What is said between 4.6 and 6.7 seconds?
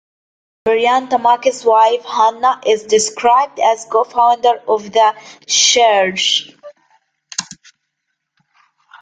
of the church.